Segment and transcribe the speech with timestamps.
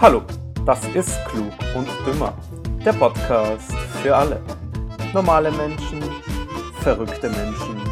[0.00, 0.22] Hallo,
[0.64, 2.34] das ist Klug und Dümmer,
[2.82, 3.70] der Podcast
[4.02, 4.42] für alle.
[5.12, 6.00] Normale Menschen,
[6.80, 7.82] verrückte Menschen,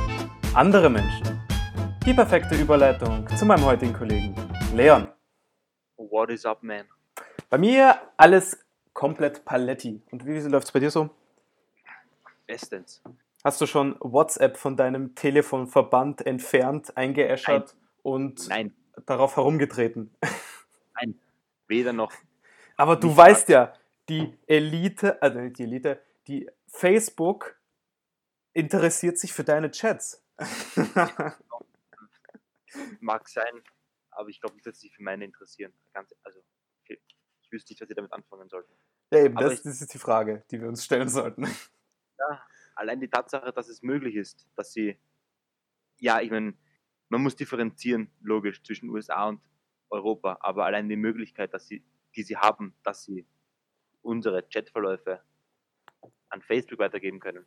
[0.55, 1.39] andere Menschen.
[2.07, 4.34] Die perfekte Überleitung zu meinem heutigen Kollegen
[4.75, 5.07] Leon.
[5.98, 6.87] What is up, man?
[7.51, 8.59] Bei mir alles
[8.95, 10.01] komplett Paletti.
[10.11, 11.11] Und wie läuft es bei dir so?
[12.47, 13.02] Bestens.
[13.45, 20.16] Hast du schon WhatsApp von deinem Telefon verbannt, entfernt, eingeäschert und Nein, darauf herumgetreten?
[20.95, 21.15] nein.
[21.69, 22.13] Weder noch.
[22.77, 23.75] Aber du weißt ja,
[24.09, 27.59] die Elite, also nicht die Elite, die Facebook
[28.53, 30.25] interessiert sich für deine Chats.
[33.01, 33.63] Mag sein,
[34.11, 35.73] aber ich glaube nicht, dass sie sich für meine interessieren.
[35.93, 36.41] Ganz, also,
[36.85, 36.99] ich
[37.43, 38.73] ich wüsste nicht, was sie damit anfangen sollten.
[39.11, 41.45] ja, eben, das, ich- das ist die Frage, die wir uns stellen sollten.
[42.19, 44.99] Ja, allein die Tatsache, dass es möglich ist, dass sie.
[45.99, 46.55] Ja, ich meine,
[47.09, 49.41] man muss differenzieren, logisch, zwischen USA und
[49.91, 51.83] Europa, aber allein die Möglichkeit, dass sie,
[52.17, 53.27] die sie haben, dass sie
[54.03, 55.21] unsere Chatverläufe
[56.29, 57.45] an Facebook weitergeben können.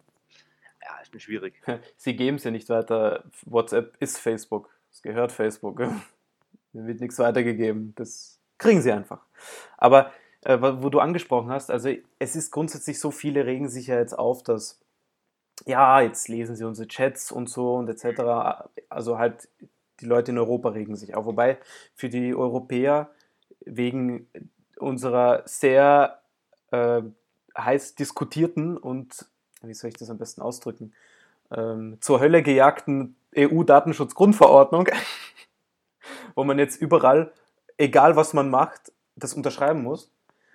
[0.84, 1.62] Ja, ist schon schwierig.
[1.98, 3.24] Sie geben ja nicht weiter.
[3.46, 4.70] WhatsApp ist Facebook.
[4.92, 5.80] Es gehört Facebook.
[6.74, 7.94] Mir wird nichts weitergegeben.
[7.96, 9.24] Das kriegen sie einfach.
[9.78, 10.12] Aber
[10.44, 14.18] äh, wo du angesprochen hast, also es ist grundsätzlich so, viele regen sich ja jetzt
[14.18, 14.80] auf, dass
[15.66, 18.70] ja, jetzt lesen sie unsere Chats und so und etc.
[18.90, 19.48] Also halt
[20.02, 21.26] die Leute in Europa regen sich auf.
[21.26, 21.58] Wobei
[21.96, 23.10] für die Europäer
[23.66, 24.28] wegen
[24.78, 26.22] unserer sehr
[26.72, 27.02] äh,
[27.58, 29.26] heiß diskutierten und,
[29.62, 30.94] wie soll ich das am besten ausdrücken,
[31.52, 34.88] ähm, zur Hölle gejagten EU-Datenschutzgrundverordnung,
[36.36, 37.32] wo man jetzt überall,
[37.78, 40.12] egal was man macht, das unterschreiben muss.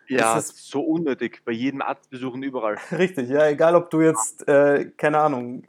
[0.09, 1.43] Ja, Das ist- so unnötig.
[1.45, 2.79] Bei jedem Arztbesuchen überall.
[2.93, 5.65] Richtig, ja, egal ob du jetzt, äh, keine Ahnung,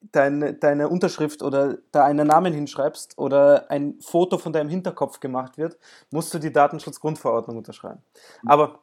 [0.00, 5.58] deine, deine Unterschrift oder da einen Namen hinschreibst oder ein Foto von deinem Hinterkopf gemacht
[5.58, 5.78] wird,
[6.10, 8.02] musst du die Datenschutzgrundverordnung unterschreiben.
[8.46, 8.82] Aber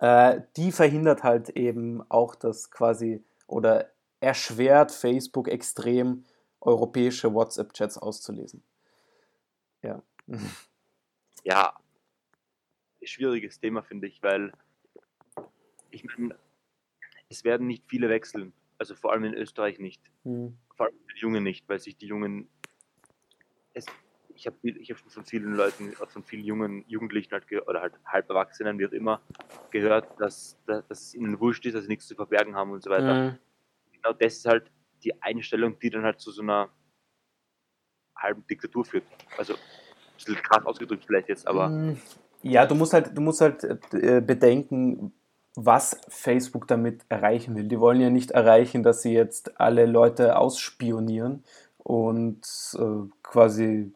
[0.00, 6.24] äh, die verhindert halt eben auch das quasi oder erschwert Facebook extrem,
[6.60, 8.62] europäische WhatsApp-Chats auszulesen.
[9.82, 10.02] Ja.
[11.44, 11.74] ja,
[13.06, 14.52] schwieriges Thema, finde ich, weil
[15.90, 16.36] ich meine,
[17.28, 18.52] es werden nicht viele wechseln.
[18.78, 20.02] Also vor allem in Österreich nicht.
[20.24, 20.56] Hm.
[20.76, 22.48] Vor allem die Jungen nicht, weil sich die Jungen.
[23.72, 23.86] Es,
[24.34, 27.80] ich habe ich hab schon von vielen Leuten, auch von vielen jungen Jugendlichen halt oder
[27.80, 29.22] halt Halberwachsenen, wie auch immer,
[29.70, 32.82] gehört, dass, dass, dass es ihnen wurscht ist, dass sie nichts zu verbergen haben und
[32.82, 33.30] so weiter.
[33.30, 33.38] Hm.
[33.92, 34.70] Genau das ist halt
[35.02, 36.70] die Einstellung, die dann halt zu so einer
[38.16, 39.04] halben Diktatur führt.
[39.36, 39.58] Also ein
[40.16, 41.68] bisschen krass ausgedrückt vielleicht jetzt, aber.
[41.68, 41.96] Mm,
[42.42, 45.12] Ja, du musst halt, du musst halt äh, bedenken,
[45.56, 47.64] was Facebook damit erreichen will.
[47.64, 51.42] Die wollen ja nicht erreichen, dass sie jetzt alle Leute ausspionieren
[51.78, 52.46] und
[52.78, 53.92] äh, quasi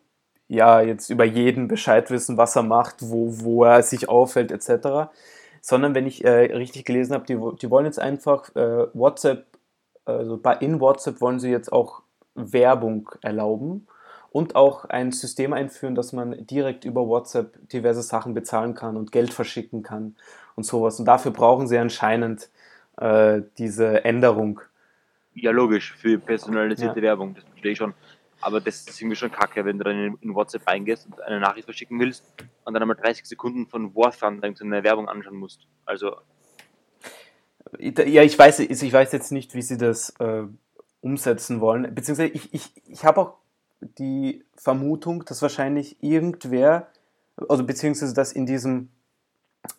[0.49, 5.11] ja jetzt über jeden Bescheid wissen, was er macht, wo, wo er sich aufhält, etc.
[5.61, 9.47] Sondern wenn ich äh, richtig gelesen habe, die, die wollen jetzt einfach äh, WhatsApp,
[10.07, 12.03] also in WhatsApp wollen sie jetzt auch
[12.35, 13.87] Werbung erlauben
[14.31, 19.13] und auch ein System einführen, dass man direkt über WhatsApp diverse Sachen bezahlen kann und
[19.13, 20.17] Geld verschicken kann
[20.57, 20.99] und sowas.
[20.99, 22.51] Und dafür brauchen sie anscheinend
[22.99, 24.61] äh, diese Änderung.
[25.35, 27.05] Ja, logisch, für personalisierte Ja.
[27.05, 27.95] Werbung, das verstehe ich schon.
[28.41, 31.67] Aber das ist irgendwie schon kacke, wenn du dann in, WhatsApp reingehst und eine Nachricht
[31.67, 32.25] verschicken willst
[32.65, 35.67] und dann einmal 30 Sekunden von War Thunder eine Werbung anschauen musst.
[35.85, 36.17] Also,
[37.79, 40.45] Ja, ich weiß, ich weiß jetzt nicht, wie sie das äh,
[41.03, 41.95] umsetzen wollen.
[41.95, 43.35] Beziehungsweise ich, ich, ich habe auch
[43.81, 46.89] die Vermutung, dass wahrscheinlich irgendwer,
[47.49, 48.89] also beziehungsweise dass in diesem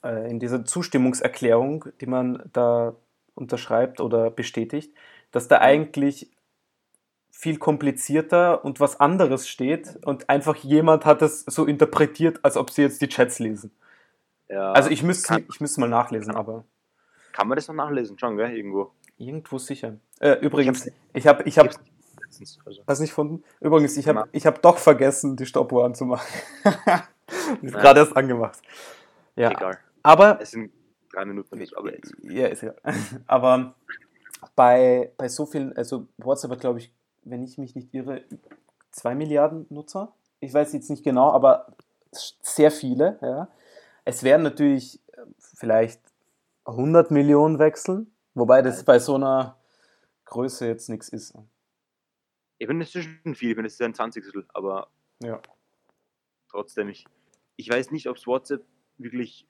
[0.04, 2.96] äh, in dieser Zustimmungserklärung, die man da
[3.36, 4.94] unterschreibt oder bestätigt,
[5.32, 6.30] dass da eigentlich
[7.32, 12.70] viel komplizierter und was anderes steht und einfach jemand hat es so interpretiert, als ob
[12.70, 13.72] sie jetzt die Chats lesen.
[14.50, 16.66] ja, Also ich müsste ich müsste mal nachlesen, aber
[17.32, 18.92] kann man das noch nachlesen, schon, gell, irgendwo.
[19.18, 19.98] irgendwo sicher.
[20.20, 21.70] Äh, übrigens, ich habe ich habe
[22.22, 22.82] letztens, also.
[22.86, 23.44] was nicht gefunden.
[23.60, 26.28] Übrigens, ich habe ich hab doch vergessen, die Stoppuhr anzumachen.
[27.62, 28.60] gerade erst angemacht.
[29.36, 29.78] Ja, Egal.
[30.04, 30.72] aber Es sind
[31.12, 32.14] drei Minuten, nicht, aber jetzt.
[32.24, 32.76] Ja, ist egal.
[33.28, 33.76] Aber
[34.56, 36.94] bei, bei so vielen, also WhatsApp hat, glaube ich,
[37.24, 38.24] wenn ich mich nicht irre,
[38.92, 40.14] zwei Milliarden Nutzer.
[40.40, 41.76] Ich weiß jetzt nicht genau, aber
[42.12, 43.20] sehr viele.
[43.22, 43.48] Ja.
[44.06, 46.02] Es werden natürlich äh, vielleicht
[46.66, 49.58] 100 Millionen wechseln, wobei das bei so einer
[50.26, 51.36] Größe jetzt nichts ist.
[52.58, 54.24] Ich finde, das ist schon viel, ich finde, das ist ein 20
[54.54, 54.88] aber
[55.22, 55.40] Ja.
[56.50, 57.06] trotzdem, ich,
[57.56, 58.64] ich weiß nicht, ob es WhatsApp
[59.04, 59.48] wirklich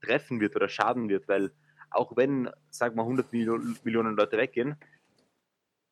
[0.00, 1.52] treffen wird oder schaden wird, weil
[1.90, 4.76] auch wenn, sag mal, 100 Millionen, Leute weggehen,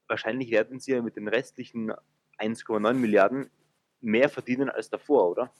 [0.08, 1.92] wahrscheinlich werden sie ja mit den restlichen
[2.38, 3.50] 1,9 Milliarden
[4.00, 5.52] mehr verdienen als davor, oder?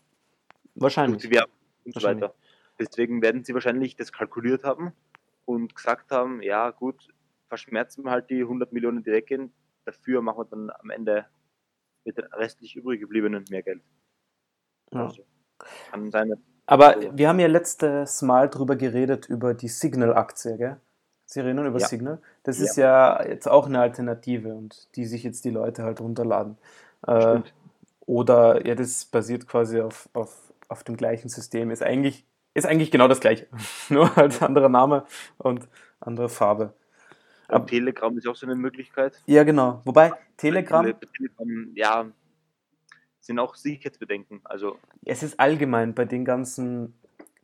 [0.75, 1.23] Durch Wahrscheinlich.
[1.23, 1.39] die,
[1.85, 2.35] und so weiter.
[2.79, 4.93] Deswegen werden sie wahrscheinlich das kalkuliert haben
[5.45, 7.15] und gesagt haben, ja gut,
[7.49, 9.53] verschmerzen wir halt die 100 Millionen, die weggehen,
[9.85, 11.27] dafür machen wir dann am Ende
[12.05, 13.83] mit den restlich übrig gebliebenen mehr Geld.
[14.93, 15.07] Ja.
[15.07, 15.25] Also,
[15.91, 16.33] kann sein,
[16.67, 20.77] Aber wir haben ja letztes Mal drüber geredet, über die Signal-Aktie, gell?
[21.27, 21.87] Sie erinnern über Ja.
[21.89, 22.19] Signal?
[22.43, 22.65] Das Ja.
[22.65, 26.57] ist ja jetzt auch eine Alternative und die sich jetzt die Leute halt runterladen.
[27.07, 27.41] Äh,
[28.07, 31.71] oder, ja, das basiert quasi auf, auf, auf dem gleichen System.
[31.71, 32.25] Ist eigentlich,
[32.55, 33.47] ist eigentlich genau das gleiche.
[33.89, 35.05] Nur halt anderer Name
[35.39, 35.67] und
[36.01, 36.73] andere Farbe.
[37.49, 39.21] Und Telegram ist auch so eine Möglichkeit.
[39.27, 39.81] Ja, genau.
[39.85, 42.07] Wobei Telegram, Tele- Telegram, ja,
[43.25, 44.41] sind auch Sicherheitsbedenken.
[44.45, 46.95] Also, es ist allgemein bei den ganzen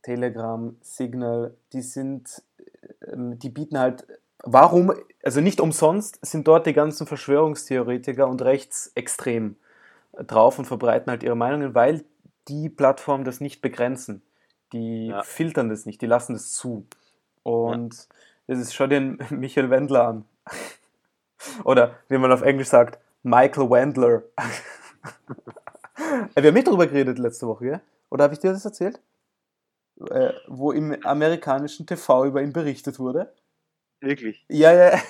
[0.02, 2.42] Telegram, Signal, die sind,
[3.06, 4.06] ähm, die bieten halt,
[4.42, 4.92] warum,
[5.22, 9.56] also nicht umsonst sind dort die ganzen Verschwörungstheoretiker und Rechtsextrem
[10.12, 12.04] drauf und verbreiten halt ihre Meinungen, weil
[12.48, 14.22] die Plattformen das nicht begrenzen.
[14.72, 15.22] Die Ja.
[15.22, 16.86] filtern das nicht, die lassen das zu.
[17.42, 18.08] Und
[18.46, 20.24] das ist, schau den Michael Wendler an.
[21.64, 24.22] Oder wie man auf Englisch sagt, Michael Wendler.
[25.96, 27.80] Äh, Wir haben nicht drüber geredet letzte Woche, gell?
[28.10, 29.00] Oder habe ich dir das erzählt?
[30.10, 33.32] Äh, wo im amerikanischen TV über ihn berichtet wurde.
[34.00, 34.44] wirklich.
[34.48, 34.90] Ja, ja,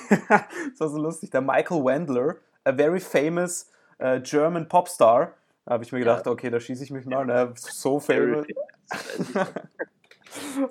[0.71, 1.31] das war so lustig.
[1.31, 5.35] Der Michael Wendler, a very famous äh, German Popstar.
[5.65, 7.25] Da habe ich mir gedacht, okay, da schieße ich mich mal.
[7.27, 7.53] Ne?
[7.57, 8.47] So famous.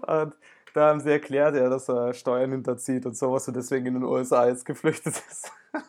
[0.08, 0.34] Und
[0.74, 4.04] da haben sie erklärt, ja, dass er Steuern hinterzieht und sowas und deswegen in den
[4.04, 5.52] USA jetzt geflüchtet ist.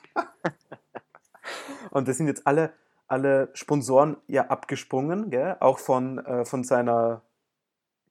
[1.91, 2.73] und das sind jetzt alle,
[3.11, 5.57] alle Sponsoren ja abgesprungen, gell?
[5.59, 7.23] auch von, äh, von seiner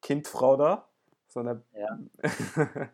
[0.02, 0.86] Kindfrau da.
[1.30, 1.98] So eine Ja.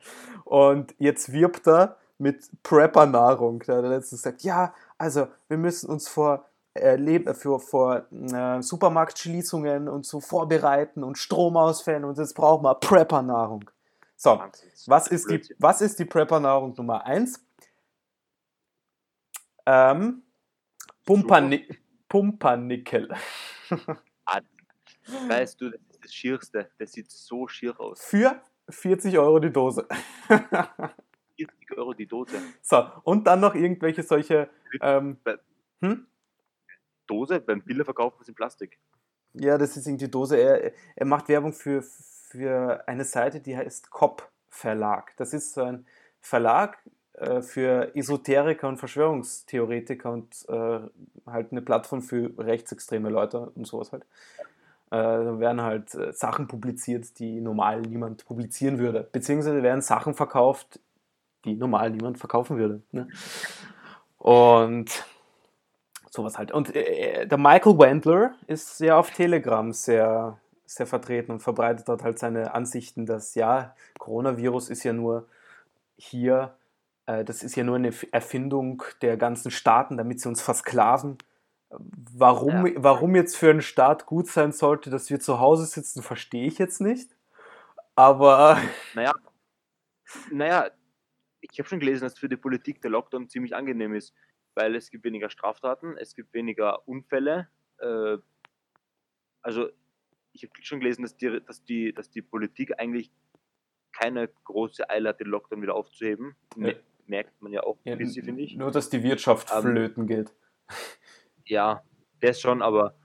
[0.46, 3.64] und jetzt wirbt er mit Prepper-Nahrung.
[3.66, 8.62] Da hat er letztens gesagt, ja, also wir müssen uns vor, äh, für, vor äh,
[8.62, 13.72] Supermarktschließungen und so vorbereiten und Stromausfällen und jetzt brauchen wir Prepper-Nahrung.
[14.16, 14.40] So,
[14.86, 17.44] was ist die, was ist die Prepper-Nahrung Nummer 1?
[19.66, 20.22] Ähm,
[21.04, 21.68] Pumperni
[22.16, 23.10] Pumpernickel.
[25.28, 26.70] Weißt du, das ist das Schierste.
[26.78, 28.06] Das sieht so schier aus.
[28.06, 29.86] Für 40 Euro die Dose.
[31.36, 32.38] 40 Euro die Dose.
[32.62, 34.50] So, und dann noch irgendwelche solche.
[34.80, 35.18] Ähm,
[35.82, 36.08] hm?
[37.06, 38.80] Dose beim Bilder verkaufen sie in Plastik.
[39.34, 40.38] Ja, das ist irgendwie Dose.
[40.38, 45.18] Er, er macht Werbung für, für eine Seite, die heißt COP Verlag.
[45.18, 45.86] Das ist so ein
[46.22, 46.82] Verlag
[47.18, 50.80] äh, für Esoteriker und Verschwörungstheoretiker und äh,
[51.26, 54.04] halt eine Plattform für rechtsextreme Leute und sowas halt.
[54.92, 59.08] Äh, da werden halt äh, Sachen publiziert, die normal niemand publizieren würde.
[59.12, 60.80] Beziehungsweise werden Sachen verkauft,
[61.46, 62.82] die normal niemand verkaufen würde.
[62.92, 63.08] Ne?
[64.18, 65.06] Und
[66.10, 66.52] sowas halt.
[66.52, 72.04] Und äh, der Michael Wendler ist ja auf Telegram sehr, sehr vertreten und verbreitet dort
[72.04, 75.28] halt seine Ansichten, dass ja, Coronavirus ist ja nur
[75.98, 76.56] hier,
[77.06, 81.18] das ist ja nur eine Erfindung der ganzen Staaten, damit sie uns versklaven.
[81.70, 82.74] Warum, Ja.
[82.78, 86.58] warum jetzt für einen Staat gut sein sollte, dass wir zu Hause sitzen, verstehe ich
[86.58, 87.16] jetzt nicht.
[87.96, 88.58] Aber
[88.96, 89.14] Naja,
[90.32, 90.70] naja,
[91.42, 94.14] ich habe schon gelesen, dass für die Politik der Lockdown ziemlich angenehm ist,
[94.56, 97.50] weil es gibt weniger Straftaten, es gibt weniger Unfälle.
[97.80, 98.18] Äh,
[99.42, 99.70] also
[100.34, 103.12] ich habe schon gelesen, dass die, dass, die, dass die Politik eigentlich
[103.92, 106.36] keine große Eile hat, den Lockdown wieder aufzuheben.
[106.56, 106.76] Nee.
[107.08, 108.56] Mer- Merkt man ja auch ja, ein bisschen, finde ich.
[108.56, 110.32] nur, dass die Wirtschaft Ähm, flöten geht.
[111.48, 111.84] Ja,
[112.22, 112.96] das schon, aber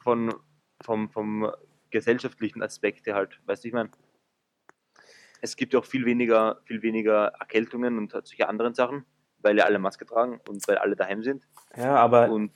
[0.00, 0.34] von,
[0.82, 1.50] vom, vom
[1.90, 3.88] gesellschaftlichen Aspekt her halt, weißt du, ich meine,
[5.40, 9.06] es gibt ja auch viel weniger, viel weniger Erkältungen und solche anderen Sachen,
[9.38, 11.42] weil ja alle Maske tragen und weil alle daheim sind.
[11.76, 12.52] Ja, aber Und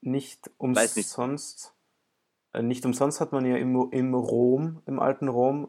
[0.00, 1.06] nicht Weiß nicht.
[1.06, 1.74] umsonst.
[2.52, 5.68] äh, Nicht umsonst hat man ja im, im Rom, im alten Rom,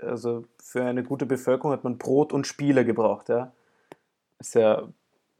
[0.00, 3.52] also für eine gute Bevölkerung hat man Brot und Spiele gebraucht, ja.
[4.38, 4.88] Ist ja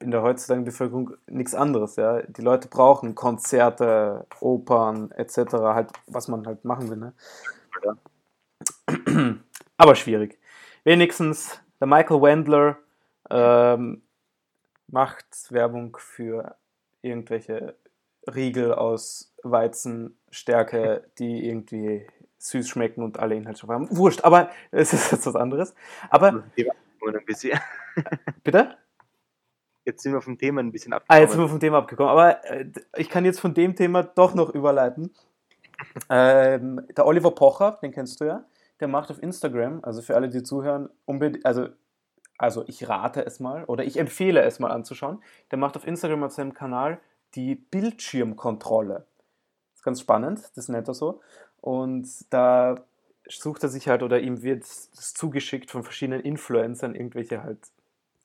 [0.00, 2.22] in der heutzutage Bevölkerung nichts anderes, ja.
[2.22, 7.12] Die Leute brauchen Konzerte, Opern etc., halt, was man halt machen will, ne?
[7.84, 7.96] Ja.
[9.76, 10.38] Aber schwierig.
[10.84, 12.78] Wenigstens der Michael Wendler
[13.30, 14.02] ähm,
[14.86, 16.56] macht Werbung für
[17.02, 17.74] irgendwelche
[18.26, 22.06] Riegel aus Weizenstärke, die irgendwie
[22.38, 23.88] süß schmecken und alle Inhaltsstoffe haben.
[23.90, 25.74] Wurscht, aber es ist jetzt was anderes.
[26.10, 26.44] Aber,
[28.44, 28.76] bitte?
[29.88, 31.49] Jetzt sind wir vom Thema ein bisschen Ah, jetzt sind wir abgekommen.
[31.49, 32.11] vom Thema abgekommen.
[32.12, 32.66] Aber äh,
[32.97, 35.12] ich kann jetzt von dem Thema doch noch überleiten.
[36.11, 38.45] Ähm, der Oliver Pocher, den kennst du ja,
[38.80, 41.68] der macht auf Instagram, also für alle, die zuhören, unbedingt, also,
[42.37, 45.23] also ich rate es mal oder ich empfehle es mal anzuschauen.
[45.50, 46.99] Der macht auf Instagram auf seinem Kanal
[47.35, 48.95] die Bildschirmkontrolle.
[49.73, 51.21] Das ist ganz spannend, das nennt er so.
[51.61, 52.76] Und da
[53.28, 57.59] sucht er sich halt oder ihm wird das zugeschickt von verschiedenen Influencern, irgendwelche halt,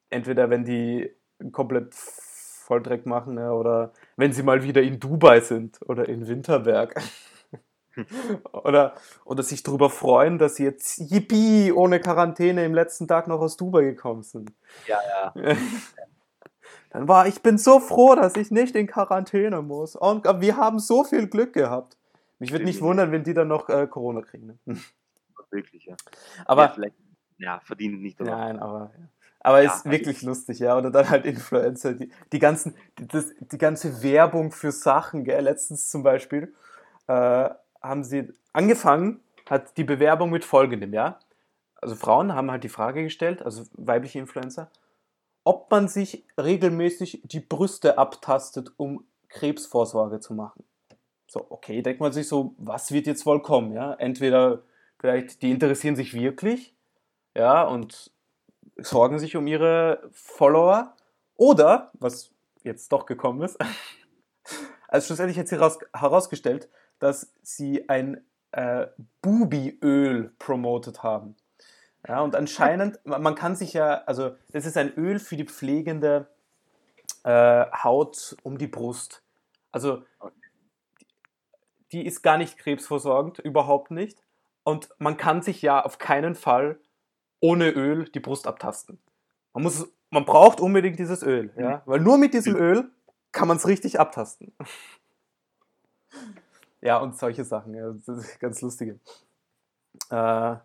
[0.09, 1.11] entweder wenn die
[1.51, 7.01] komplett Volldreck machen ja, oder wenn sie mal wieder in Dubai sind oder in Winterberg.
[8.51, 8.95] oder,
[9.25, 13.57] oder sich darüber freuen, dass sie jetzt yippie ohne Quarantäne im letzten Tag noch aus
[13.57, 14.51] Dubai gekommen sind.
[14.87, 14.99] Ja,
[15.35, 15.55] ja.
[16.89, 19.95] Dann war ich bin so froh, dass ich nicht in Quarantäne muss.
[19.95, 21.97] Und wir haben so viel Glück gehabt.
[22.37, 24.59] Mich würde nicht wundern, wenn die dann noch äh, Corona kriegen.
[24.65, 24.77] Ne?
[25.49, 25.95] Wirklich, ja.
[26.45, 26.95] Aber ja, vielleicht,
[27.37, 28.19] ja, verdient nicht.
[28.21, 28.29] Aber.
[28.29, 28.91] Nein, aber,
[29.43, 30.77] aber Ja, ist wirklich lustig, ja.
[30.77, 35.43] Oder dann halt Influencer, die, die, ganzen, die, das, die ganze Werbung für Sachen, gell.
[35.43, 36.53] Letztens zum Beispiel
[37.07, 37.49] äh,
[37.81, 39.19] haben sie angefangen,
[39.49, 41.19] hat die Bewerbung mit folgendem, ja.
[41.81, 44.71] Also Frauen haben halt die Frage gestellt, also weibliche Influencer,
[45.43, 50.63] ob man sich regelmäßig die Brüste abtastet, um Krebsvorsorge zu machen.
[51.27, 53.93] So, okay, denkt man sich so, was wird jetzt wohl kommen, ja?
[53.95, 54.61] Entweder
[54.99, 56.73] vielleicht, die interessieren sich wirklich,
[57.35, 58.11] ja, und
[58.77, 60.95] sorgen sich um ihre Follower,
[61.35, 62.31] oder, was
[62.63, 63.57] jetzt doch gekommen ist,
[64.87, 68.87] also schlussendlich hat sie heraus, herausgestellt, dass sie ein äh,
[69.21, 71.35] Bubi-Öl promotet haben.
[72.07, 76.27] Ja, und anscheinend, man kann sich ja, also das ist ein Öl für die pflegende
[77.23, 79.23] äh, Haut um die Brust.
[79.71, 80.03] Also
[81.93, 84.19] die ist gar nicht krebsvorsorgend, überhaupt nicht.
[84.63, 86.79] Und man kann sich ja auf keinen Fall
[87.43, 88.97] ohne Öl die Brust abtasten.
[89.53, 91.83] Man, muss, man braucht unbedingt dieses Öl, ja?
[91.85, 92.89] weil nur mit diesem Öl
[93.33, 94.53] kann man es richtig abtasten.
[96.85, 98.99] Ja, und solche Sachen, ja, das ist ganz lustige.
[100.09, 100.55] Äh,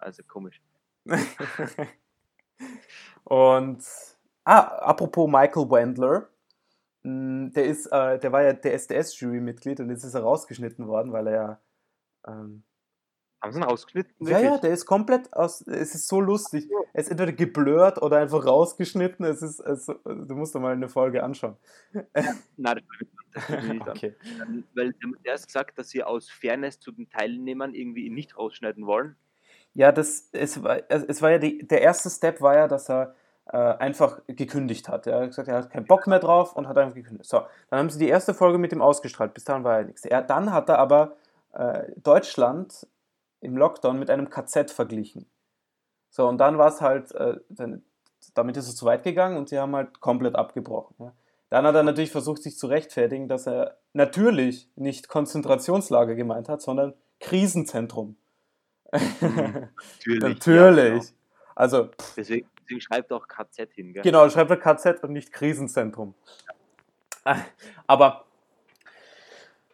[0.00, 0.58] Also komisch.
[3.24, 3.84] und
[4.44, 6.30] ah, apropos Michael Wendler,
[7.02, 11.12] mh, der ist, äh, der war ja der SDS-Jury-Mitglied und jetzt ist er rausgeschnitten worden,
[11.12, 11.60] weil er ja
[12.26, 12.62] ähm,
[13.40, 14.14] Haben sie ihn ausgeschnitten?
[14.20, 14.60] ja, ja, Wirklich?
[14.62, 15.60] der ist komplett aus.
[15.66, 16.68] Es ist so lustig.
[16.92, 19.24] Er ist entweder geblurrt oder einfach rausgeschnitten.
[19.24, 21.56] Es ist, es, du musst dir mal eine Folge anschauen.
[22.56, 22.82] Nein,
[23.32, 23.88] das will ich nicht.
[23.88, 24.16] Okay.
[24.38, 28.14] Dann, weil der hat erst gesagt, dass sie aus Fairness zu den Teilnehmern irgendwie ihn
[28.14, 29.16] nicht rausschneiden wollen.
[29.74, 32.90] Ja, das, es, war, es es war ja die, der erste Step war ja, dass
[32.90, 33.14] er
[33.52, 35.06] äh, einfach gekündigt hat.
[35.06, 37.30] Er hat gesagt, er hat keinen Bock mehr drauf und hat einfach gekündigt.
[37.30, 39.32] So, dann haben sie die erste Folge mit ihm ausgestrahlt.
[39.34, 40.04] Bis dahin war ja nichts.
[40.04, 41.16] Er, dann hat er aber
[41.52, 42.86] äh, Deutschland
[43.40, 45.26] im Lockdown mit einem KZ verglichen.
[46.10, 47.84] So, und dann war es halt, äh, dann,
[48.34, 50.96] damit ist es zu weit gegangen und sie haben halt komplett abgebrochen.
[50.98, 51.12] Ja.
[51.50, 56.60] Dann hat er natürlich versucht, sich zu rechtfertigen, dass er natürlich nicht Konzentrationslager gemeint hat,
[56.60, 58.16] sondern Krisenzentrum.
[58.90, 59.68] Natürlich.
[60.22, 61.04] Natürlich.
[61.04, 61.10] Ja,
[61.54, 61.94] Also, genau.
[62.16, 64.02] deswegen, deswegen schreibt auch KZ hin, gell?
[64.02, 66.14] genau, schreibt er KZ und nicht Krisenzentrum.
[67.86, 68.24] Aber,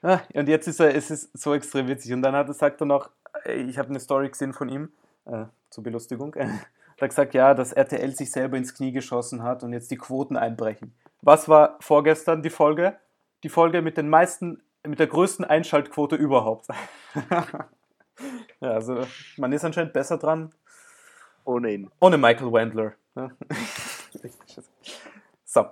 [0.03, 2.13] ah, und jetzt ist er, es ist so extrem witzig.
[2.13, 3.11] Und dann hat er, sagt er noch,
[3.45, 4.93] ich habe eine Story gesehen von ihm,
[5.27, 6.35] äh, zur Belustigung.
[6.97, 9.97] Er hat gesagt, ja, dass RTL sich selber ins Knie geschossen hat und jetzt die
[9.97, 10.95] Quoten einbrechen.
[11.23, 12.97] Was war vorgestern die Folge?
[13.43, 16.69] Die Folge mit den meisten, mit der größten Einschaltquote überhaupt.
[18.61, 19.05] ja, also
[19.37, 20.55] man ist anscheinend besser dran,
[21.45, 21.91] Ohne ihn.
[21.99, 22.93] ohne Michael Wendler.
[23.17, 23.33] Ja.
[25.45, 25.67] so.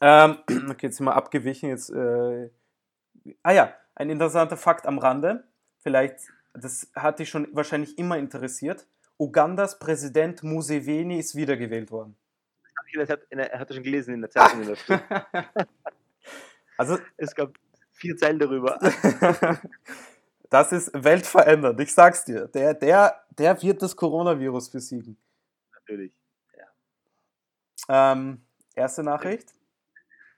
[0.00, 0.38] Ähm,
[0.70, 1.68] okay, jetzt sind wir abgewichen.
[1.68, 2.50] Jetzt, äh,
[3.42, 5.44] ah ja, ein interessanter Fakt am Rande.
[5.80, 6.20] Vielleicht,
[6.58, 8.86] das hat dich schon wahrscheinlich immer interessiert.
[9.18, 12.16] Ugandas Präsident Museveni ist wiedergewählt worden.
[12.92, 14.62] Er hat, er schon gelesen in der Zeitung.
[14.62, 15.44] in der.
[16.76, 17.58] Also, es gab
[17.90, 18.78] vier Zeilen darüber.
[20.48, 21.80] das ist weltverändernd.
[21.80, 22.46] Ich sag's dir.
[22.46, 25.16] Der, der, der wird das Coronavirus besiegen.
[25.72, 26.12] Natürlich.
[27.88, 28.42] Ähm,
[28.74, 29.54] erste Nachricht.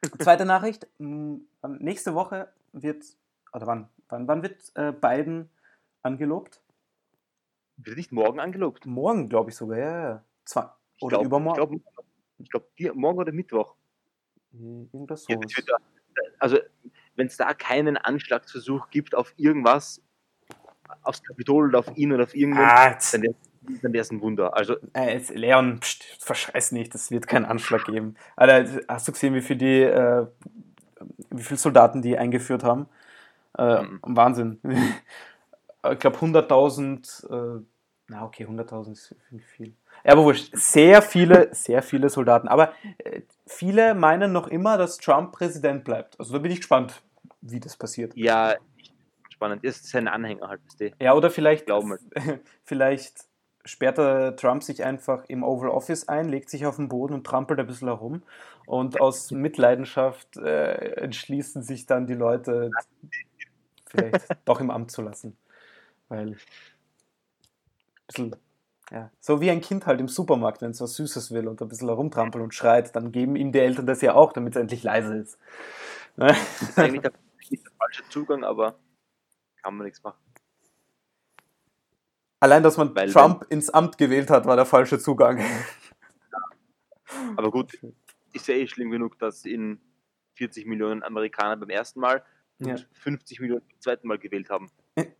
[0.18, 0.86] Zweite Nachricht.
[0.98, 3.04] Nächste Woche wird,
[3.52, 5.50] oder wann, wann, wann wird äh, Biden
[6.02, 6.61] angelobt?
[7.76, 8.87] Wird nicht morgen angelobt?
[8.87, 10.25] Morgen, glaube ich sogar, ja, ja.
[10.97, 11.83] Ich oder glaub- übermorgen.
[12.38, 13.75] Ich glaube, glaub, morgen oder Mittwoch.
[14.52, 15.40] Hm, Irgendwas so.
[16.38, 16.59] also,
[17.16, 20.02] wenn es da keinen Anschlagsversuch gibt auf irgendwas,
[21.02, 23.35] aufs Kapitol oder auf ihn oder auf irgendwen, Ah, dann wäre
[23.92, 24.54] wär's ein Wunder.
[24.57, 28.16] Also, äh, Leon, pst, verscheiß nicht, es wird keinen Anschlag geben.
[28.37, 30.26] Alter, hast du gesehen, wie viel die, äh,
[31.30, 32.88] wie viele Soldaten die eingeführt haben?
[33.57, 34.00] Äh, Mhm.
[34.02, 34.61] Wahnsinn.
[35.92, 37.62] ich glaube 100.000, äh,
[38.08, 39.75] na okay, 100.000 ist viel- viel.
[40.04, 42.49] Ja, aber wurscht, sehr viele, sehr viele Soldaten.
[42.49, 46.18] Aber äh, viele meinen noch immer, dass Trump Präsident bleibt.
[46.18, 47.02] Also da bin ich gespannt,
[47.40, 48.16] wie das passiert.
[48.16, 48.56] ja,
[49.30, 49.64] spannend.
[49.64, 50.94] Ist sein Anhänger halt, wisst.
[51.00, 51.96] Ja, oder vielleicht, Glauben
[52.64, 53.25] vielleicht
[53.64, 57.25] sperrt der Trump sich einfach im Oval Office ein, legt sich auf den Boden und
[57.26, 58.22] trampelt ein bisschen herum.
[58.66, 62.70] Und aus Mitleidenschaft äh, entschließen sich dann die Leute,
[63.87, 65.37] vielleicht doch im Amt zu lassen.
[66.11, 66.37] Weil.
[68.07, 68.37] Bisschen,
[68.90, 71.69] ja, so wie ein Kind halt im Supermarkt, wenn es was Süßes will und ein
[71.69, 74.83] bisschen herumtrampelt und schreit, dann geben ihm die Eltern das ja auch, damit es endlich
[74.83, 75.38] leise ist.
[76.17, 76.26] Ne?
[76.26, 77.12] Das ist eigentlich der,
[77.49, 78.79] nicht der falsche Zugang, aber
[79.62, 80.19] kann man nichts machen.
[82.40, 85.40] Allein, dass man Weil Trump ins Amt gewählt hat, war der falsche Zugang.
[87.37, 87.79] Aber gut,
[88.33, 89.81] ist ja eh schlimm genug, dass in
[90.35, 92.25] 40 Millionen Amerikaner beim ersten Mal
[92.59, 92.73] Ja.
[92.73, 94.71] und 50 Millionen beim zweiten Mal gewählt haben.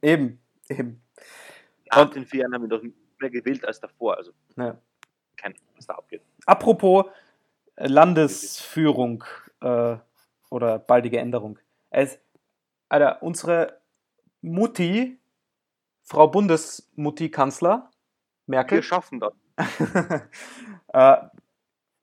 [0.03, 1.03] Eben, eben.
[1.91, 2.83] Nach Und- den vier Jahren haben wir doch
[3.19, 4.17] mehr gewählt als davor.
[4.17, 4.79] Also Ja.
[5.37, 6.23] kein Ahnung, was da abgeht.
[6.47, 7.05] Apropos
[7.77, 9.25] äh, Landesführung
[9.61, 9.97] äh,
[10.51, 11.59] oder baldige Änderung.
[11.91, 12.19] Es,
[12.89, 13.81] Alter, unsere
[14.43, 15.19] Mutti,
[16.03, 17.91] Frau Bundesmutti Kanzler,
[18.47, 19.33] Wir Merkel, schaffen das.
[20.93, 21.17] äh,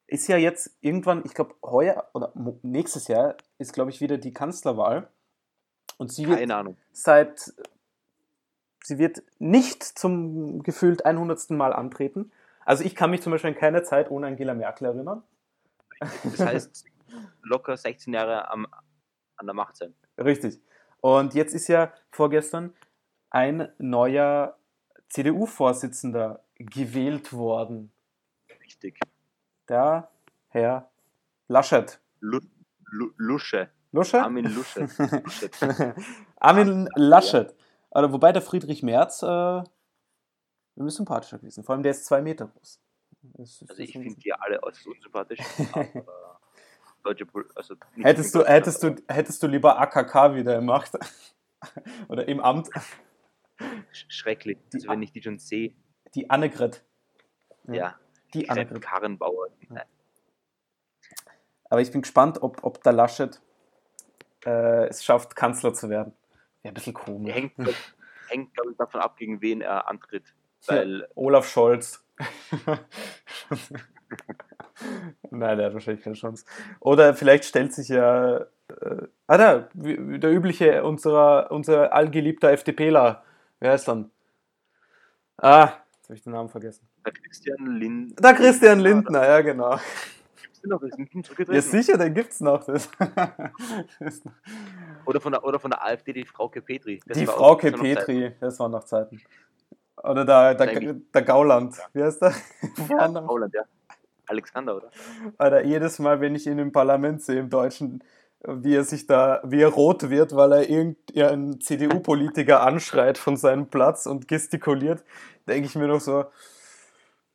[0.07, 2.31] ist ja jetzt irgendwann, ich glaube, heuer oder
[2.61, 5.09] nächstes Jahr ist, glaube ich, wieder die Kanzlerwahl.
[5.97, 6.49] Und sie wird
[6.91, 7.53] seit,
[8.83, 11.51] sie wird nicht zum gefühlt 100.
[11.51, 12.31] Mal antreten.
[12.65, 15.23] Also ich kann mich zum Beispiel an keine Zeit ohne Angela Merkel erinnern.
[15.99, 16.85] Das heißt,
[17.41, 18.67] locker 16 Jahre am,
[19.37, 19.93] an der Macht sein.
[20.17, 20.59] Richtig.
[21.01, 22.73] Und jetzt ist ja vorgestern
[23.29, 24.57] ein neuer
[25.09, 27.91] CDU-Vorsitzender gewählt worden.
[28.63, 28.99] Richtig.
[29.69, 30.09] Der
[30.49, 30.89] Herr
[31.47, 31.99] Laschet.
[32.19, 32.39] Lu,
[32.91, 33.69] Lu, Lusche.
[33.91, 34.21] Lusche?
[34.21, 34.87] Armin Lusche.
[36.37, 37.53] Armin Laschet.
[37.91, 39.25] Oder wobei der Friedrich Merz äh,
[40.75, 41.63] mir sympathischer gewesen.
[41.63, 42.79] Vor allem der ist zwei Meter groß.
[43.21, 45.39] Das Also ich finde die alle äußerst unsympathisch.
[45.73, 46.39] aber
[47.03, 50.91] deutsche Pol also hättest, du, hättest, du, hättest du lieber AKK wieder im Macht?
[52.09, 52.69] Oder im Amt?
[53.59, 54.59] sch- Schrecklich.
[54.73, 55.73] Also wenn ich die schon sehe,
[56.15, 56.83] Die Annegret.
[57.67, 57.95] ja.
[58.33, 58.81] Die Gret Annegret.
[58.81, 59.47] Karrenbauer.
[59.69, 59.85] Nein.
[61.69, 63.41] Aber ich bin gespannt, ob, ob der Laschet
[64.45, 66.13] äh, es schafft, Kanzler zu werden.
[66.67, 67.33] Wäre ein bisschen komisch.
[67.33, 67.53] Hängt,
[68.27, 70.35] hängt glaube ich, davon ab, gegen wen er antritt.
[70.65, 72.05] Weil Olaf Scholz.
[75.31, 76.43] Nein, der hat wahrscheinlich keine Chance.
[76.81, 78.39] Oder vielleicht stellt sich ja.
[78.39, 83.23] Äh, ah, da, der übliche, unserer, unser allgeliebter FDPler.
[83.61, 84.11] Wer ist dann?
[85.37, 86.85] Ah, jetzt habe ich den Namen vergessen.
[87.05, 88.15] der Christian Lindner.
[88.17, 89.79] Da Christian Lindner, ja, genau.
[90.41, 90.81] Gibt's den noch?
[90.81, 92.65] Ist nicht Ja, sicher, den gibt's noch.
[92.65, 92.89] Das.
[95.07, 96.99] Oder von, der, oder von der AfD, die Frauke Petri.
[97.05, 97.57] Das Die war Frau auch.
[97.57, 99.21] Petri, das waren noch Zeiten.
[100.03, 102.33] Oder der, der, der Gauland, wie heißt der?
[102.89, 103.07] Ja.
[103.27, 103.63] Holland, ja.
[104.27, 104.91] Alexander, oder?
[105.37, 108.03] Alter, jedes Mal, wenn ich ihn im Parlament sehe, im Deutschen,
[108.45, 113.67] wie er sich da, wie er rot wird, weil er irgendeinen CDU-Politiker anschreit von seinem
[113.67, 115.03] Platz und gestikuliert,
[115.47, 116.25] denke ich mir noch so,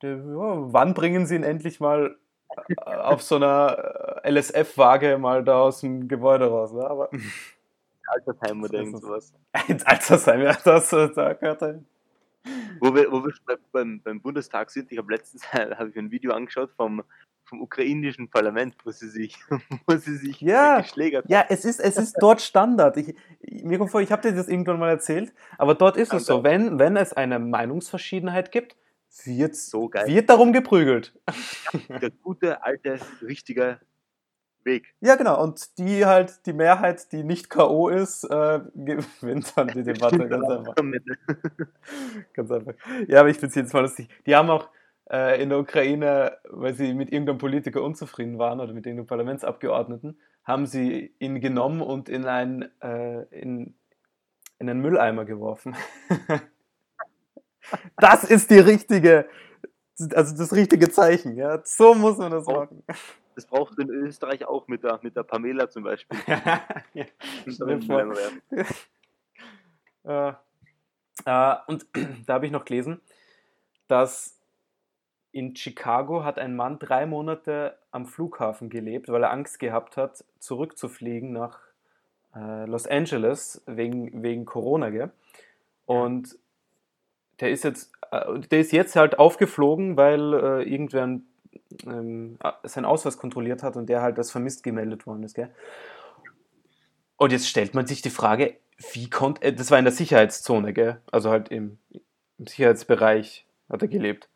[0.01, 2.17] ja, wann bringen sie ihn endlich mal
[2.67, 6.73] äh, auf so einer äh, LSF-Waage mal da aus dem Gebäude raus?
[6.73, 6.85] Ne?
[6.85, 7.09] Aber
[8.07, 9.33] Altersheim oder irgend sowas.
[9.67, 11.85] ins Altersheim, ja, das, äh, da gehört er hin.
[12.81, 13.33] Wo wir, wo wir
[13.71, 17.01] beim, beim Bundestag sind, ich habe letztens habe ich ein Video angeschaut vom,
[17.45, 19.37] vom ukrainischen Parlament, wo sie sich,
[19.87, 20.81] wo sie sich Ja.
[20.81, 22.97] geschlägert Ja, es ist, es ist dort Standard.
[22.97, 26.11] Ich, ich- mir kommt vor, ich habe dir das irgendwann mal erzählt, aber dort ist
[26.13, 28.75] es so, wenn, wenn es eine Meinungsverschiedenheit gibt,
[29.25, 30.07] wird, So geil.
[30.07, 31.13] wird darum geprügelt.
[31.87, 33.79] Der gute, alte, richtige
[34.65, 34.93] Weg.
[35.01, 35.41] Ja, genau.
[35.41, 37.89] Und die halt, die Mehrheit, die nicht K.O.
[37.89, 40.75] ist, äh, gewinnt dann die Debatte ganz einfach.
[42.33, 42.73] Ganz einfach.
[43.07, 44.07] Ja, aber ich finde es jetzt mal lustig.
[44.25, 44.69] Die haben auch
[45.11, 50.19] äh, in der Ukraine, weil sie mit irgendeinem Politiker unzufrieden waren oder mit irgendeinem Parlamentsabgeordneten,
[50.43, 53.75] haben sie ihn genommen und in, ein, äh, in,
[54.59, 55.75] in einen Mülleimer geworfen.
[57.97, 59.27] das ist die richtige,
[60.13, 61.35] also das richtige Zeichen.
[61.37, 61.61] Ja?
[61.63, 62.53] So muss man das Oh.
[62.53, 62.83] machen.
[63.35, 66.19] Das brauchst du in Österreich auch mit der, mit der Pamela zum Beispiel.
[66.93, 67.05] ja.
[70.05, 70.33] Äh,
[71.23, 71.85] äh, und
[72.25, 72.99] da habe ich noch gelesen,
[73.87, 74.37] dass
[75.31, 80.23] in Chicago hat ein Mann drei Monate am Flughafen gelebt, weil er Angst gehabt hat,
[80.39, 81.59] zurückzufliegen nach
[82.35, 84.89] äh, Los Angeles wegen, wegen Corona.
[84.89, 85.11] Gell?
[85.85, 86.37] Und
[87.39, 91.25] der ist jetzt, äh, der ist jetzt halt aufgeflogen, weil äh, irgendwer ein,
[91.85, 95.35] ähm, seinen Ausweis kontrolliert hat und der halt als vermisst gemeldet worden ist.
[95.35, 95.49] Gell?
[97.17, 98.57] Und jetzt stellt man sich die Frage,
[98.91, 101.01] wie konnte, äh, das war in der Sicherheitszone, gell?
[101.11, 101.77] Also halt im,
[102.37, 104.29] im Sicherheitsbereich hat er gelebt.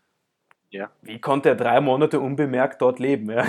[0.70, 0.92] Ja.
[1.02, 3.46] Wie konnte er drei Monate unbemerkt dort leben, ja?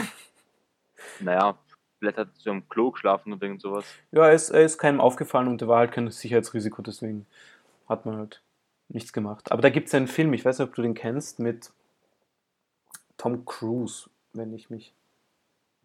[1.21, 1.59] Naja,
[1.99, 3.85] vielleicht hat er so am Klo geschlafen oder irgend sowas.
[4.13, 7.27] Ja, er ist, er ist keinem aufgefallen und er war halt kein Sicherheitsrisiko, deswegen
[7.89, 8.43] hat man halt
[8.89, 9.53] nichts gemacht.
[9.53, 11.73] Aber da gibt es einen Film, ich weiß nicht, ob du den kennst, mit
[13.19, 14.95] Tom Cruise, wenn ich mich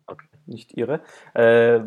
[0.07, 0.27] Okay.
[0.45, 1.01] nicht irre,
[1.33, 1.79] äh,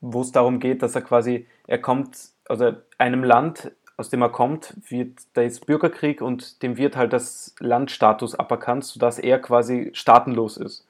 [0.00, 2.16] wo es darum geht, dass er quasi, er kommt,
[2.48, 7.12] also einem Land aus dem er kommt, wird, da ist Bürgerkrieg und dem wird halt
[7.12, 10.86] das Landstatus aberkannt, sodass er quasi staatenlos ist.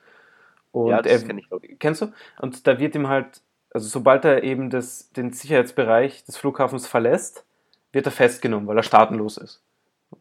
[0.72, 1.78] Und ja, das kenn ich, glaub ich.
[1.78, 2.12] Kennst du?
[2.40, 7.44] Und da wird ihm halt, also sobald er eben das, den Sicherheitsbereich des Flughafens verlässt,
[7.92, 9.62] wird er festgenommen, weil er staatenlos ist.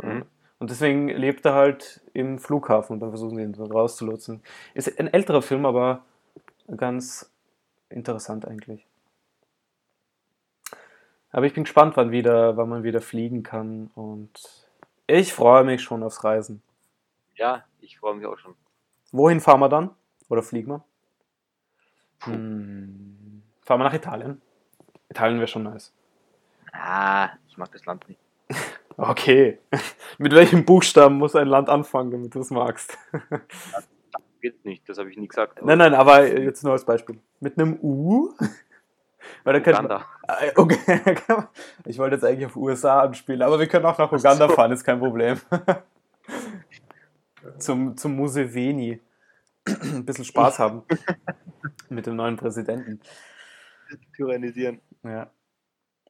[0.02, 0.26] Mhm.
[0.64, 4.42] Und deswegen lebt er halt im Flughafen und dann versuchen sie ihn rauszulotsen.
[4.74, 6.06] Ist ein älterer Film, aber
[6.78, 7.30] ganz
[7.90, 8.88] interessant eigentlich.
[11.32, 14.32] Aber ich bin gespannt, wann, wieder, wann man wieder fliegen kann und
[15.06, 16.64] ich freue mich schon aufs Reisen.
[17.36, 18.56] Ja, ich freue mich auch schon.
[19.12, 19.90] Wohin fahren wir dann?
[20.30, 20.84] Oder fliegen wir?
[22.22, 23.44] Hm.
[23.64, 24.42] Fahren wir nach Italien?
[25.10, 25.92] Italien wäre schon nice.
[26.72, 28.23] Ah, ich mag das Land nicht.
[28.98, 29.60] Okay.
[30.18, 32.98] Mit welchem Buchstaben muss ein Land anfangen, damit du es magst?
[34.42, 35.64] Geht nicht, das habe ich nie gesagt.
[35.64, 37.20] nein, nein, aber jetzt nur als Beispiel.
[37.40, 38.34] Mit einem U?
[39.46, 40.06] Weil da könnte man, Uganda.
[40.28, 41.18] Äh, okay,
[41.86, 44.54] ich wollte jetzt eigentlich auf USA anspielen, aber wir können auch nach Uganda so.
[44.54, 45.40] fahren, ist kein Problem.
[47.58, 49.00] zum, zum Museveni.
[49.66, 50.84] Ein bisschen Spaß haben
[51.90, 53.00] mit dem neuen Präsidenten.
[54.16, 54.82] Tyrannisieren.
[55.04, 55.32] Ja.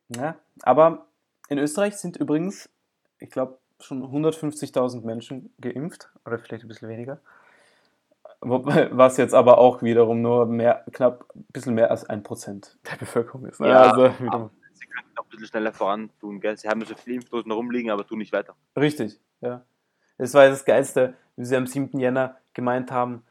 [0.10, 0.36] ja.
[0.64, 1.08] Aber
[1.50, 2.70] in Österreich sind übrigens,
[3.24, 7.20] ich glaube, schon 150.000 Menschen geimpft oder vielleicht ein bisschen weniger.
[8.42, 12.78] Wobei- Was jetzt aber auch wiederum nur mehr, knapp ein bisschen mehr als ein Prozent
[12.90, 13.60] der Bevölkerung ist.
[13.60, 13.70] ne?
[13.70, 14.50] Ja, also wiederum.
[14.74, 16.58] Sie könnten auch ein bisschen schneller voran tun, gell?
[16.58, 18.56] Sie haben so viele Impfdosen rumliegen, aber tun nicht weiter.
[18.76, 19.64] Richtig, ja.
[20.18, 22.00] Das war das Geilste, wie sie am 7.
[22.00, 23.24] Jänner gemeint haben,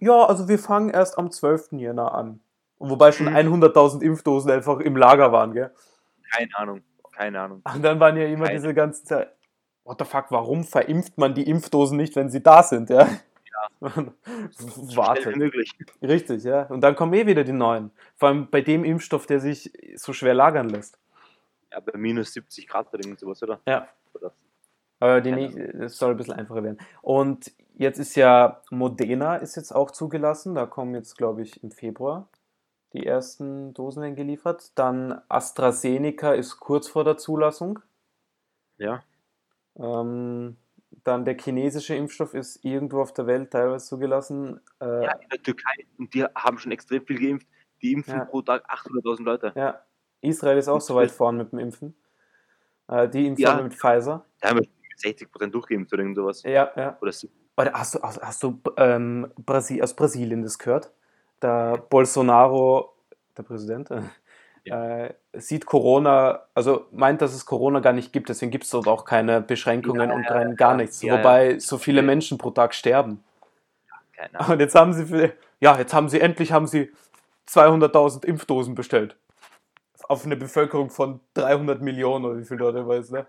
[0.00, 1.78] ja, also wir fangen erst am 12.
[1.78, 2.40] Jänner an.
[2.78, 3.36] Und wobei schon Mhm.
[3.36, 5.72] 100.000 Impfdosen einfach im Lager waren, gell?
[6.30, 6.82] Keine Ahnung,
[7.18, 7.62] keine Ahnung.
[7.74, 8.58] Und dann waren ja immer Keine.
[8.60, 9.32] diese ganzen Zeit,
[9.84, 13.08] what the fuck, warum verimpft man die Impfdosen nicht, wenn sie da sind, ja?
[13.80, 13.88] So
[14.88, 15.36] wie Wartet.
[15.36, 15.72] möglich.
[16.00, 16.62] Richtig, ja.
[16.66, 17.90] Und dann kommen eh wieder die neuen.
[18.16, 20.96] Vor allem bei dem Impfstoff, der sich so schwer lagern lässt.
[21.72, 23.60] Ja, bei minus 70 Grad oder irgend sowas, oder?
[23.66, 23.88] Ja.
[24.14, 24.32] Oder?
[25.00, 25.36] Aber die Ja.
[25.36, 26.78] nicht, es soll ein bisschen einfacher werden.
[27.02, 30.54] Und jetzt ist ja Modena ist jetzt auch zugelassen.
[30.54, 32.28] Da kommen jetzt, glaube ich, im Februar
[32.98, 34.72] die ersten Dosen werden geliefert.
[34.76, 37.78] Dann AstraZeneca ist kurz vor der Zulassung.
[38.78, 39.02] Ja.
[39.76, 40.56] Ähm,
[41.04, 44.60] dann der chinesische Impfstoff ist irgendwo auf der Welt teilweise zugelassen.
[44.80, 47.46] Äh, ja, in der Türkei, und die haben schon extrem viel geimpft.
[47.82, 48.24] Die impfen Ja.
[48.24, 49.52] pro Tag 800.000 Leute.
[49.54, 49.80] ja.
[50.20, 51.94] Israel ist auch so weit vorn mit dem Impfen.
[52.88, 53.62] Äh, die impfen Ja.
[53.62, 54.24] mit Pfizer.
[54.40, 56.42] Da haben wir 60% durchgeimpft oder irgend sowas.
[56.42, 56.98] Ja, ja.
[57.00, 57.12] Oder
[57.72, 60.92] hast du, hast, hast du ähm, Brasi aus Brasilien das gehört?
[61.42, 62.94] Der Bolsonaro,
[63.36, 63.90] der Präsident,
[64.64, 68.88] äh, sieht Corona, also meint, dass es Corona gar nicht gibt, deswegen gibt es dort
[68.88, 70.54] auch keine Beschränkungen Ja, und ja, rein ja.
[70.54, 71.02] gar nichts.
[71.02, 73.22] Ja, wobei so viele Menschen pro Tag sterben.
[74.32, 74.52] Ahnung.
[74.52, 76.92] Und jetzt haben sie, für, ja, jetzt haben sie endlich haben sie
[77.48, 79.16] 200.000 Impfdosen bestellt.
[80.08, 83.26] Auf eine Bevölkerung von 300 Millionen oder wie viel dort immer ist, ne?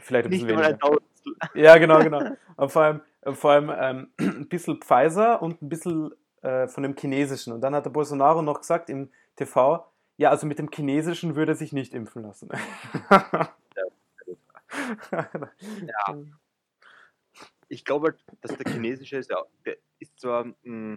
[0.00, 0.98] Vielleicht ein Nicht bisschen mal weniger.
[1.54, 2.22] Ja, genau, genau.
[2.56, 3.00] Und vor allem,
[3.34, 7.52] vor allem ähm, ein bisschen Pfizer und ein bisschen äh, von dem Chinesischen.
[7.52, 9.86] Und dann hat der Bolsonaro noch gesagt im TV,
[10.18, 12.50] ja, also mit dem Chinesischen würde er sich nicht impfen lassen.
[15.82, 16.14] Ja.
[17.68, 20.96] Ich glaube halt, dass der chinesische ist, ja, der ist zwar mh,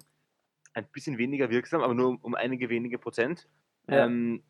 [0.73, 3.47] ein bisschen weniger wirksam, aber nur um, einige wenige Prozent
[3.88, 4.05] Ja.
[4.05, 4.43] ähm,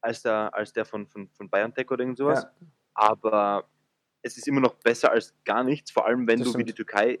[0.00, 2.44] als, der, als der von, von, von BioNTech oder irgend sowas.
[2.44, 2.50] Ja.
[2.94, 3.68] Aber
[4.22, 6.68] es ist immer noch besser als gar nichts, vor allem wenn Das du wie stimmt.
[6.70, 7.20] die Türkei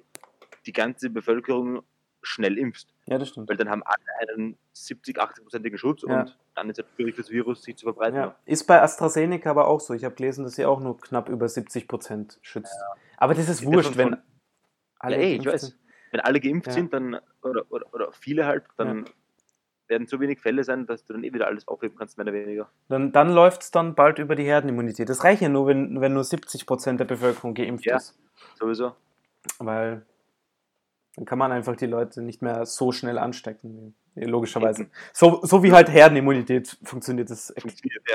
[0.66, 1.82] die ganze Bevölkerung
[2.22, 2.94] schnell impfst.
[3.08, 3.48] Ja, das stimmt.
[3.48, 3.98] Weil dann haben alle
[4.34, 6.20] einen 70, 80-prozentigen Schutz Ja.
[6.20, 8.16] und dann ist es schwierig, das Virus sich zu verbreiten.
[8.16, 8.34] Ja.
[8.44, 9.94] Ist bei AstraZeneca aber auch so.
[9.94, 12.74] Ich habe gelesen, dass sie auch nur knapp über 70% schützt.
[13.16, 14.18] Aber das ist ja wurscht, wenn von-
[14.98, 15.60] alle ja, ey, ich geimpft weiß.
[15.62, 15.76] sind.
[16.10, 16.72] Wenn alle geimpft Ja.
[16.72, 19.04] sind, dann, oder, oder, oder viele halt, dann
[19.88, 22.34] werden so wenig Fälle sein, dass du dann eh wieder alles aufheben kannst, mehr oder
[22.34, 22.68] weniger.
[22.88, 25.08] Dann, dann läuft es dann bald über die Herdenimmunität.
[25.08, 27.96] Das reicht ja nur, wenn, wenn nur 70% der Bevölkerung geimpft Ja.
[27.96, 28.18] ist.
[28.58, 28.94] Sowieso.
[29.58, 30.04] Weil
[31.18, 33.96] dann kann man einfach die Leute nicht mehr so schnell anstecken.
[34.14, 34.86] Logischerweise.
[35.12, 37.52] So, so wie halt Herdenimmunität funktioniert, das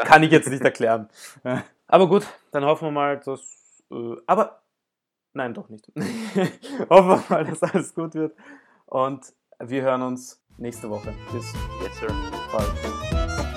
[0.05, 1.09] kann ich jetzt nicht erklären.
[1.87, 3.41] Aber gut, dann hoffen wir mal, dass.
[3.91, 4.61] Äh, aber
[5.33, 5.85] nein, doch nicht.
[6.89, 8.35] hoffen wir mal, dass alles gut wird.
[8.85, 11.13] Und wir hören uns nächste Woche.
[11.33, 12.07] Bis Yes, sir.
[12.51, 13.52] bald.